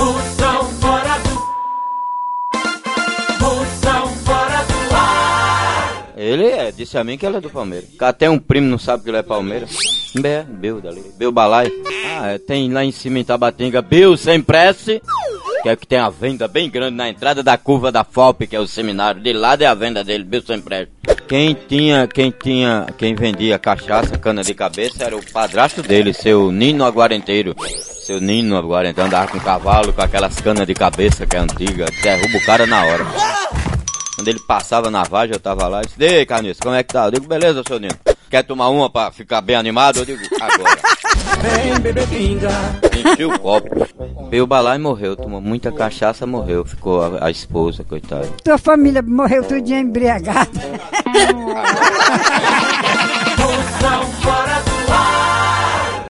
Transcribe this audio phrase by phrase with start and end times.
[0.00, 1.40] Fora do.
[4.24, 6.14] Fora do ar.
[6.16, 7.90] Ele é, disse a mim que ele é do Palmeiras.
[7.98, 9.76] Até um primo não sabe que ele é Palmeiras.
[10.24, 11.04] É, Bill dali.
[11.18, 11.70] Bill Balai.
[12.18, 15.02] Ah, é, tem lá em cima em Tabatinga, Bill sem prece.
[15.62, 18.56] Que é que tem a venda bem grande na entrada da curva da FOP, que
[18.56, 19.20] é o seminário.
[19.20, 20.90] De lado é a venda dele, Bill sem prece.
[21.28, 26.50] Quem tinha, quem tinha, quem vendia cachaça, cana de cabeça, era o padrasto dele, seu
[26.50, 27.54] Nino Aguarenteiro.
[28.10, 32.38] Seu Nino Aguarenteiro andava com cavalo, com aquelas canas de cabeça que é antiga, derruba
[32.38, 33.06] o cara na hora.
[34.16, 36.92] Quando ele passava na vagem, eu tava lá e disse, Ei, Carniça, como é que
[36.92, 37.04] tá?
[37.04, 37.94] Eu digo, beleza, seu Nino.
[38.28, 40.00] Quer tomar uma pra ficar bem animado?
[40.00, 40.80] Eu digo, agora.
[41.40, 42.50] Vem beber pinga.
[42.96, 43.86] Enchi o copo.
[44.28, 45.14] Veio o balai e morreu.
[45.14, 46.64] Tomou muita cachaça, morreu.
[46.64, 48.26] Ficou a, a esposa, coitada.
[48.42, 50.50] Tua família morreu tudinho embriagada.